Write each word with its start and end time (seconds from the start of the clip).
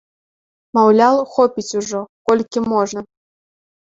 Маўляў, 0.77 1.21
хопіць 1.35 1.75
ужо, 1.83 1.99
колькі 2.31 2.59
можна! 2.73 2.99